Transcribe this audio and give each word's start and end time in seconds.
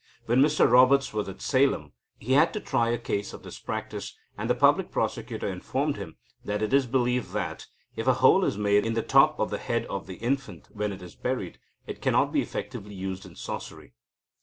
When 0.25 0.41
Mr 0.41 0.67
Roberts 0.67 1.13
was 1.13 1.29
at 1.29 1.43
Salem, 1.43 1.93
he 2.17 2.33
had 2.33 2.53
to 2.53 2.59
try 2.59 2.89
a 2.89 2.97
case 2.97 3.33
of 3.33 3.43
this 3.43 3.59
practice, 3.59 4.17
and 4.35 4.49
the 4.49 4.55
Public 4.55 4.89
Prosecutor 4.89 5.47
informed 5.47 5.97
him 5.97 6.15
that 6.43 6.63
it 6.63 6.73
is 6.73 6.87
believed 6.87 7.33
that, 7.33 7.67
if 7.95 8.07
a 8.07 8.15
hole 8.15 8.43
is 8.43 8.57
made 8.57 8.83
in 8.83 8.95
the 8.95 9.03
top 9.03 9.37
of 9.39 9.51
the 9.51 9.59
head 9.59 9.85
of 9.85 10.07
the 10.07 10.15
infant 10.15 10.69
when 10.71 10.91
it 10.91 11.03
is 11.03 11.13
buried, 11.13 11.59
it 11.85 12.01
cannot 12.01 12.31
be 12.31 12.41
effectively 12.41 12.95
used 12.95 13.27
in 13.27 13.35
sorcery. 13.35 13.93